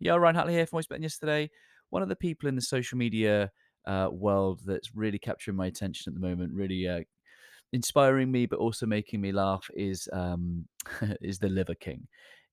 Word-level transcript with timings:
Yeah, 0.00 0.16
Ryan 0.16 0.36
Hatley 0.36 0.52
here 0.52 0.64
from 0.64 0.78
Voice 0.78 0.86
Betting 0.86 1.02
yesterday. 1.02 1.50
One 1.90 2.02
of 2.02 2.08
the 2.08 2.16
people 2.16 2.48
in 2.48 2.54
the 2.54 2.62
social 2.62 2.96
media 2.96 3.50
uh, 3.86 4.08
world 4.10 4.60
that's 4.64 4.96
really 4.96 5.18
capturing 5.18 5.58
my 5.58 5.66
attention 5.66 6.10
at 6.10 6.14
the 6.14 6.26
moment, 6.26 6.54
really 6.54 6.88
uh, 6.88 7.00
inspiring 7.74 8.32
me, 8.32 8.46
but 8.46 8.58
also 8.58 8.86
making 8.86 9.20
me 9.20 9.30
laugh, 9.30 9.68
is 9.74 10.08
um, 10.14 10.66
is 11.20 11.38
the 11.38 11.50
Liver 11.50 11.74
King. 11.74 12.08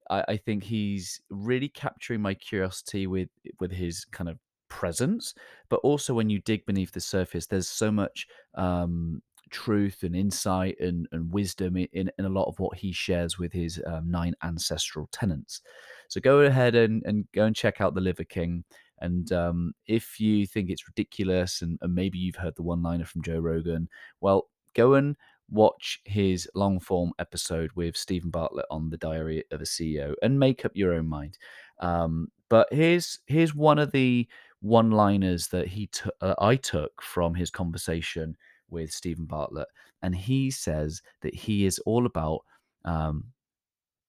I, 0.10 0.26
I 0.28 0.38
think 0.38 0.64
he's 0.64 1.22
really 1.30 1.70
capturing 1.70 2.22
my 2.22 2.34
curiosity 2.34 3.08
with 3.08 3.30
with 3.62 3.72
his 3.72 4.04
kind 4.04 4.30
of 4.30 4.38
presence, 4.70 5.34
but 5.70 5.78
also 5.78 6.14
when 6.14 6.30
you 6.30 6.40
dig 6.40 6.66
beneath 6.66 6.92
the 6.92 7.00
surface, 7.00 7.48
there's 7.48 7.70
so 7.70 7.92
much 7.92 8.28
um, 8.56 9.22
truth 9.50 10.04
and 10.04 10.16
insight 10.16 10.80
and, 10.80 11.08
and 11.12 11.32
wisdom 11.32 11.78
in, 11.78 12.12
in 12.18 12.26
a 12.26 12.30
lot 12.30 12.48
of 12.48 12.60
what 12.60 12.78
he 12.78 12.92
shares 12.92 13.38
with 13.38 13.52
his 13.54 13.82
um, 13.86 14.10
nine 14.10 14.36
ancestral 14.44 15.08
tenets. 15.12 15.62
So 16.10 16.22
go 16.22 16.42
ahead 16.42 16.76
and, 16.76 17.04
and 17.06 17.26
go 17.34 17.46
and 17.46 17.56
check 17.56 17.82
out 17.82 17.96
the 17.96 18.02
Liver 18.02 18.24
King. 18.24 18.64
And 19.00 19.32
um, 19.32 19.74
if 19.86 20.20
you 20.20 20.48
think 20.48 20.70
it's 20.70 20.88
ridiculous 20.88 21.62
and, 21.62 21.78
and 21.82 21.94
maybe 21.94 22.18
you've 22.18 22.36
heard 22.36 22.56
the 22.56 22.64
one 22.64 22.82
liner 22.82 23.06
from 23.06 23.22
Joe 23.22 23.40
Rogan, 23.40 23.90
well, 24.22 24.50
go 24.74 24.96
and 24.96 25.16
watch 25.50 26.02
his 26.06 26.50
long 26.56 26.80
form 26.80 27.12
episode 27.20 27.72
with 27.76 27.96
Steven 27.96 28.30
Bartlett 28.30 28.66
on 28.70 28.90
the 28.90 28.98
Diary 28.98 29.44
of 29.52 29.62
a 29.62 29.66
CEO 29.66 30.14
and 30.22 30.40
make 30.40 30.66
up 30.66 30.72
your 30.76 30.94
own 30.94 31.08
mind. 31.08 31.38
Um, 31.80 32.30
but 32.50 32.68
here's 32.72 33.20
here's 33.28 33.54
one 33.54 33.80
of 33.80 33.92
the 33.92 34.28
one 34.62 34.92
liners 34.92 35.48
that 35.50 35.68
he 35.68 35.88
t- 35.88 36.10
uh, 36.22 36.34
I 36.40 36.56
took 36.56 37.02
from 37.02 37.36
his 37.36 37.52
conversation 37.52 38.36
with 38.70 38.92
Steven 38.92 39.26
Bartlett, 39.26 39.68
and 40.02 40.16
he 40.16 40.52
says 40.52 41.02
that 41.22 41.34
he 41.34 41.66
is 41.66 41.80
all 41.80 42.06
about 42.06 42.42
um, 42.86 43.26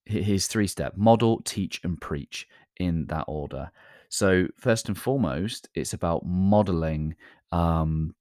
his 0.04 0.46
three 0.46 0.66
step 0.66 0.96
model, 0.96 1.40
teach, 1.44 1.80
and 1.84 2.00
preach 2.00 2.46
in 2.78 3.06
that 3.06 3.24
order. 3.28 3.70
So 4.08 4.46
first 4.56 4.88
and 4.88 4.98
foremost, 4.98 5.68
it's 5.74 5.92
about 5.92 6.24
modeling 6.24 7.14
um, 7.52 8.14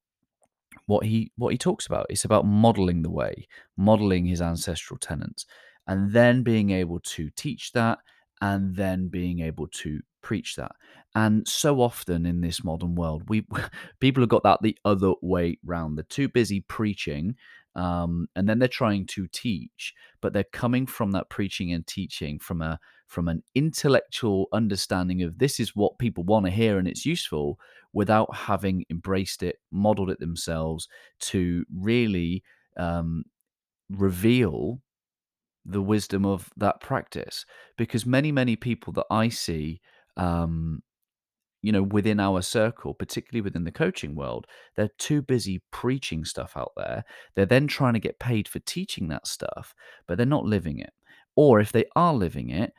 what 0.86 1.06
he 1.06 1.32
what 1.38 1.52
he 1.52 1.58
talks 1.58 1.86
about. 1.86 2.08
It's 2.10 2.26
about 2.26 2.46
modeling 2.46 3.02
the 3.02 3.10
way, 3.10 3.48
modeling 3.78 4.26
his 4.26 4.42
ancestral 4.42 4.98
tenets, 4.98 5.46
and 5.88 6.12
then 6.12 6.44
being 6.44 6.72
able 6.72 7.00
to 7.02 7.30
teach 7.32 7.72
that, 7.74 8.00
and 8.42 8.76
then 8.76 9.08
being 9.08 9.40
able 9.40 9.68
to 9.68 10.02
preach 10.28 10.58
that. 10.58 10.74
And 11.16 11.48
so 11.48 11.80
often 11.80 12.26
in 12.26 12.42
this 12.42 12.66
modern 12.66 12.96
world, 12.96 13.24
we 13.30 13.46
people 14.02 14.22
have 14.22 14.30
got 14.30 14.44
that 14.44 14.62
the 14.62 14.78
other 14.84 15.14
way 15.22 15.58
round. 15.64 15.98
They're 15.98 16.04
too 16.04 16.28
busy 16.28 16.60
preaching, 16.60 17.36
um, 17.76 18.28
and 18.36 18.50
then 18.50 18.60
they're 18.60 18.68
trying 18.68 19.06
to 19.08 19.28
teach, 19.32 19.94
but 20.22 20.34
they're 20.34 20.44
coming 20.44 20.86
from 20.86 21.12
that 21.12 21.30
preaching 21.30 21.72
and 21.72 21.88
teaching 21.88 22.40
from 22.40 22.62
a 22.62 22.78
from 23.08 23.30
an 23.30 23.42
intellectual 23.56 24.48
understanding 24.52 25.24
of 25.24 25.40
this 25.40 25.62
is 25.62 25.78
what 25.78 25.98
people 25.98 26.26
want 26.26 26.46
to 26.46 26.52
hear 26.52 26.78
and 26.78 26.90
it's 26.90 27.06
useful 27.06 27.58
without 27.94 28.36
having 28.36 28.84
embraced 28.90 29.42
it, 29.42 29.56
modeled 29.72 30.10
it 30.10 30.20
themselves 30.20 30.90
to 31.22 31.64
really 31.74 32.44
um, 32.76 33.24
reveal 33.90 34.82
the 35.64 35.82
wisdom 35.82 36.26
of 36.26 36.50
that 36.58 36.82
practice. 36.82 37.46
Because 37.78 38.06
many, 38.06 38.32
many 38.32 38.58
people 38.58 38.92
that 38.94 39.06
I 39.10 39.30
see, 39.30 39.80
um, 40.18 40.82
you 41.62 41.72
know, 41.72 41.84
within 41.84 42.20
our 42.20 42.42
circle, 42.42 42.94
particularly 42.94 43.42
within 43.42 43.64
the 43.64 43.72
coaching 43.72 44.16
world, 44.16 44.48
they're 44.76 44.92
too 44.98 45.22
busy 45.22 45.62
preaching 45.72 46.24
stuff 46.24 46.56
out 46.56 46.72
there. 46.78 47.04
They're 47.36 47.46
then 47.46 47.68
trying 47.68 47.94
to 47.94 48.00
get 48.00 48.20
paid 48.20 48.48
for 48.48 48.60
teaching 48.60 49.08
that 49.10 49.28
stuff, 49.28 49.74
but 50.08 50.18
they're 50.18 50.26
not 50.26 50.46
living 50.46 50.80
it. 50.80 50.94
Or 51.36 51.60
if 51.60 51.72
they 51.72 51.86
are 51.96 52.14
living 52.14 52.50
it, 52.50 52.74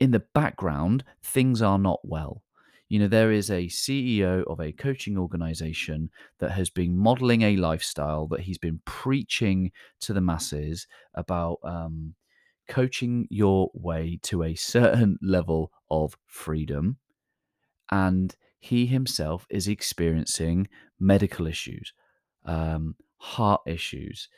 in 0.00 0.10
the 0.10 0.24
background, 0.34 1.04
things 1.22 1.62
are 1.62 1.78
not 1.78 2.00
well. 2.02 2.42
You 2.88 2.98
know, 2.98 3.08
there 3.08 3.30
is 3.30 3.50
a 3.50 3.68
CEO 3.68 4.42
of 4.50 4.60
a 4.60 4.72
coaching 4.72 5.16
organization 5.16 6.10
that 6.40 6.50
has 6.50 6.68
been 6.68 6.96
modeling 6.96 7.42
a 7.42 7.56
lifestyle 7.56 8.26
that 8.28 8.40
he's 8.40 8.58
been 8.58 8.80
preaching 8.84 9.70
to 10.00 10.12
the 10.12 10.20
masses 10.20 10.86
about 11.14 11.58
um, 11.62 12.14
coaching 12.68 13.26
your 13.30 13.70
way 13.74 14.18
to 14.24 14.42
a 14.42 14.54
certain 14.56 15.18
level 15.22 15.70
of 15.92 16.16
freedom. 16.26 16.96
And 17.92 18.34
he 18.58 18.86
himself 18.86 19.46
is 19.50 19.68
experiencing 19.68 20.66
medical 20.98 21.46
issues, 21.46 21.92
um, 22.44 22.96
heart 23.18 23.60
issues, 23.66 24.28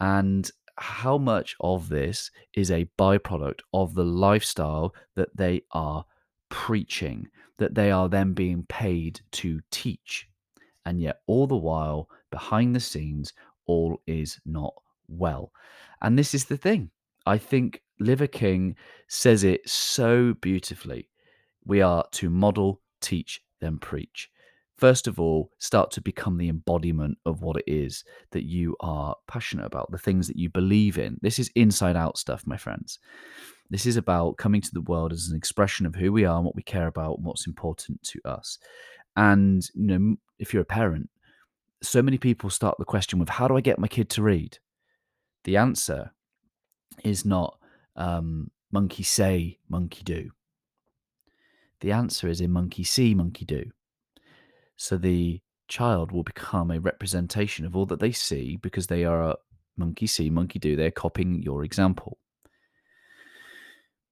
and 0.00 0.50
how 0.78 1.18
much 1.18 1.54
of 1.60 1.88
this 1.88 2.30
is 2.54 2.70
a 2.70 2.88
byproduct 2.98 3.60
of 3.74 3.94
the 3.94 4.04
lifestyle 4.04 4.94
that 5.14 5.36
they 5.36 5.62
are 5.72 6.04
preaching, 6.48 7.28
that 7.58 7.74
they 7.74 7.90
are 7.90 8.08
then 8.08 8.32
being 8.32 8.64
paid 8.68 9.20
to 9.32 9.60
teach. 9.70 10.28
And 10.86 11.00
yet, 11.00 11.20
all 11.26 11.46
the 11.46 11.56
while, 11.56 12.08
behind 12.30 12.74
the 12.74 12.80
scenes, 12.80 13.32
all 13.66 14.00
is 14.06 14.40
not 14.46 14.74
well. 15.08 15.52
And 16.00 16.18
this 16.18 16.34
is 16.34 16.46
the 16.46 16.56
thing. 16.56 16.90
I 17.26 17.38
think 17.38 17.82
Liver 18.02 18.26
King 18.26 18.76
says 19.08 19.44
it 19.44 19.68
so 19.68 20.34
beautifully. 20.40 21.08
We 21.64 21.80
are 21.80 22.04
to 22.12 22.30
model, 22.30 22.80
teach, 23.00 23.40
then 23.60 23.78
preach 23.78 24.30
first 24.82 25.06
of 25.06 25.20
all, 25.20 25.48
start 25.60 25.92
to 25.92 26.00
become 26.00 26.36
the 26.36 26.48
embodiment 26.48 27.16
of 27.24 27.40
what 27.40 27.56
it 27.56 27.64
is 27.68 28.02
that 28.32 28.42
you 28.42 28.74
are 28.80 29.14
passionate 29.28 29.64
about, 29.64 29.88
the 29.92 29.96
things 29.96 30.26
that 30.26 30.36
you 30.36 30.50
believe 30.50 30.98
in. 30.98 31.16
This 31.22 31.38
is 31.38 31.52
inside 31.54 31.94
out 31.94 32.18
stuff, 32.18 32.42
my 32.48 32.56
friends. 32.56 32.98
This 33.70 33.86
is 33.86 33.96
about 33.96 34.38
coming 34.38 34.60
to 34.60 34.70
the 34.72 34.80
world 34.80 35.12
as 35.12 35.28
an 35.28 35.36
expression 35.36 35.86
of 35.86 35.94
who 35.94 36.10
we 36.12 36.24
are 36.24 36.34
and 36.34 36.44
what 36.44 36.56
we 36.56 36.64
care 36.64 36.88
about 36.88 37.18
and 37.18 37.24
what's 37.24 37.46
important 37.46 38.02
to 38.02 38.20
us. 38.24 38.58
And, 39.14 39.62
you 39.72 39.86
know, 39.86 40.16
if 40.40 40.52
you're 40.52 40.62
a 40.62 40.76
parent, 40.80 41.08
so 41.80 42.02
many 42.02 42.18
people 42.18 42.50
start 42.50 42.74
the 42.76 42.84
question 42.84 43.20
with, 43.20 43.28
how 43.28 43.46
do 43.46 43.56
I 43.56 43.60
get 43.60 43.78
my 43.78 43.86
kid 43.86 44.10
to 44.10 44.22
read? 44.22 44.58
The 45.44 45.58
answer 45.58 46.12
is 47.04 47.24
not 47.24 47.56
um, 47.96 48.50
monkey 48.70 49.02
say, 49.02 49.58
monkey 49.68 50.02
do. 50.04 50.30
The 51.80 51.92
answer 51.92 52.28
is 52.28 52.40
in 52.40 52.50
monkey 52.50 52.84
see, 52.84 53.14
monkey 53.14 53.44
do. 53.44 53.64
So 54.76 54.96
the 54.96 55.40
child 55.68 56.12
will 56.12 56.22
become 56.22 56.70
a 56.70 56.80
representation 56.80 57.64
of 57.64 57.76
all 57.76 57.86
that 57.86 58.00
they 58.00 58.12
see 58.12 58.56
because 58.56 58.86
they 58.86 59.04
are 59.04 59.22
a 59.22 59.36
monkey 59.76 60.06
see, 60.06 60.30
monkey 60.30 60.58
do. 60.58 60.76
They're 60.76 60.90
copying 60.90 61.42
your 61.42 61.64
example. 61.64 62.18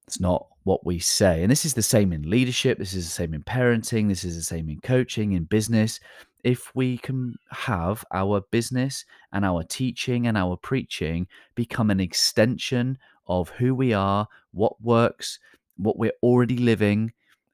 It's 0.06 0.20
not 0.20 0.48
what 0.64 0.84
we 0.84 0.98
say. 0.98 1.42
And 1.42 1.50
this 1.50 1.64
is 1.64 1.74
the 1.74 1.82
same 1.82 2.12
in 2.12 2.28
leadership. 2.28 2.78
This 2.78 2.94
is 2.94 3.04
the 3.04 3.10
same 3.10 3.32
in 3.34 3.42
parenting. 3.42 4.08
This 4.08 4.24
is 4.24 4.36
the 4.36 4.42
same 4.42 4.69
in 4.69 4.80
coaching, 4.80 5.32
in 5.32 5.44
business. 5.44 6.00
If 6.44 6.74
we 6.74 6.98
can 6.98 7.34
have 7.50 8.04
our 8.12 8.42
business 8.50 9.04
and 9.32 9.44
our 9.44 9.62
teaching 9.62 10.26
and 10.26 10.36
our 10.36 10.56
preaching 10.56 11.26
become 11.54 11.90
an 11.90 12.00
extension 12.00 12.98
of 13.26 13.50
who 13.50 13.74
we 13.74 13.92
are, 13.92 14.26
what 14.52 14.80
works, 14.80 15.38
what 15.76 15.98
we're 15.98 16.12
already 16.22 16.56
living, 16.56 17.12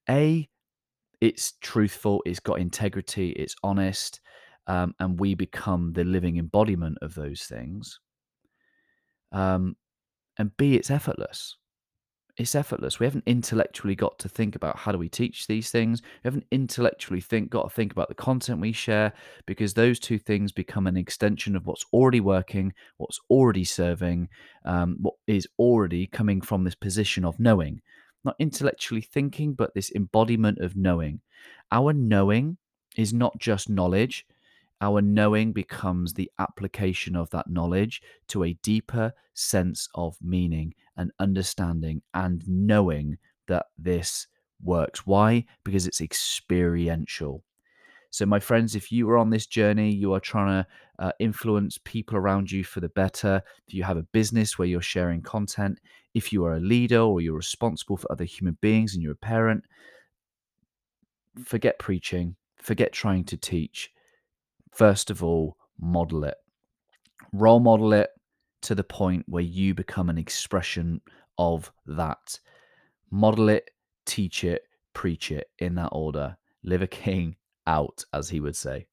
A, 0.09 0.49
it's 1.21 1.55
truthful, 1.61 2.23
it's 2.27 2.41
got 2.41 2.61
integrity, 2.61 3.31
it's 3.31 3.57
honest, 3.63 4.21
um, 4.67 4.95
and 5.01 5.19
we 5.19 5.35
become 5.35 5.93
the 5.93 6.05
living 6.05 6.39
embodiment 6.39 6.99
of 7.03 7.15
those 7.15 7.43
things. 7.43 8.01
Um, 9.33 9.77
and 10.39 10.57
B, 10.57 10.75
it's 10.75 10.91
effortless. 10.91 11.57
It's 12.39 12.55
effortless. 12.55 13.01
We 13.01 13.07
haven't 13.07 13.25
intellectually 13.27 13.95
got 13.95 14.19
to 14.19 14.29
think 14.29 14.57
about 14.57 14.77
how 14.77 14.93
do 14.93 14.99
we 14.99 15.09
teach 15.09 15.47
these 15.47 15.71
things. 15.71 16.03
We 16.03 16.29
haven't 16.29 16.47
intellectually 16.51 17.23
think 17.23 17.49
got 17.49 17.71
to 17.71 17.75
think 17.75 17.93
about 17.93 18.09
the 18.09 18.15
content 18.15 18.61
we 18.61 18.73
share 18.73 19.15
because 19.47 19.73
those 19.73 19.99
two 19.99 20.19
things 20.19 20.53
become 20.53 20.87
an 20.87 20.99
extension 20.99 21.57
of 21.57 21.67
what's 21.67 21.87
already 21.95 22.21
working, 22.21 22.75
what's 22.99 23.19
already 23.31 23.65
serving, 23.65 24.29
um, 24.67 24.97
what 25.01 25.15
is 25.27 25.49
already 25.59 26.07
coming 26.07 26.43
from 26.43 26.65
this 26.65 26.75
position 26.75 27.25
of 27.25 27.41
knowing 27.41 27.81
not 28.27 28.37
intellectually 28.39 29.01
thinking, 29.01 29.55
but 29.55 29.73
this 29.73 29.93
embodiment 29.93 30.59
of 30.59 30.77
knowing. 30.77 31.21
Our 31.73 31.95
knowing 31.95 32.59
is 32.97 33.15
not 33.15 33.39
just 33.39 33.71
knowledge. 33.71 34.27
Our 34.81 35.01
knowing 35.01 35.53
becomes 35.53 36.13
the 36.13 36.31
application 36.39 37.17
of 37.17 37.31
that 37.31 37.49
knowledge 37.49 38.03
to 38.29 38.45
a 38.45 38.59
deeper 38.63 39.13
sense 39.35 39.89
of 39.95 40.17
meaning 40.21 40.75
and 40.97 41.11
understanding 41.19 42.03
and 42.15 42.43
knowing 42.47 43.19
that 43.49 43.67
this 43.79 44.27
works. 44.63 45.07
Why? 45.07 45.45
Because 45.65 45.87
it's 45.87 46.01
experiential. 46.01 47.43
So, 48.11 48.25
my 48.25 48.41
friends, 48.41 48.75
if 48.75 48.91
you 48.93 49.09
are 49.11 49.19
on 49.19 49.31
this 49.31 49.47
journey, 49.47 49.91
you 49.91 50.15
are 50.15 50.21
trying 50.21 50.63
to 50.63 50.67
uh, 50.99 51.13
influence 51.19 51.79
people 51.85 52.17
around 52.17 52.51
you 52.51 52.65
for 52.65 52.81
the 52.81 52.89
better. 52.89 53.43
If 53.67 53.75
you 53.75 53.83
have 53.83 53.99
a 53.99 54.05
business 54.05 54.59
where 54.59 54.69
you're 54.69 54.81
sharing 54.81 55.23
content, 55.23 55.79
if 56.15 56.33
you 56.33 56.45
are 56.47 56.55
a 56.55 56.61
leader 56.61 57.01
or 57.01 57.21
you're 57.21 57.37
responsible 57.37 57.97
for 57.97 58.11
other 58.11 58.25
human 58.25 58.57
beings 58.61 58.95
and 58.95 59.03
you're 59.03 59.13
a 59.13 59.17
parent, 59.17 59.65
forget 61.45 61.79
preaching, 61.79 62.37
forget 62.57 62.93
trying 62.93 63.25
to 63.25 63.37
teach. 63.37 63.91
First 64.77 65.11
of 65.11 65.25
all, 65.25 65.57
model 65.81 66.25
it, 66.25 66.37
role 67.33 67.61
model 67.61 67.95
it 67.95 68.11
to 68.61 68.75
the 68.75 68.85
point 68.85 69.25
where 69.27 69.43
you 69.43 69.73
become 69.73 70.11
an 70.11 70.19
expression 70.19 71.01
of 71.39 71.73
that. 71.87 72.39
Model 73.11 73.49
it, 73.49 73.71
teach 74.05 74.45
it, 74.45 74.65
preach 74.93 75.33
it 75.33 75.49
in 75.59 75.77
that 75.77 75.89
order. 75.93 76.37
Live 76.63 76.83
a 76.83 76.87
King 76.87 77.37
out, 77.67 78.05
as 78.13 78.29
he 78.29 78.39
would 78.39 78.55
say. 78.55 78.87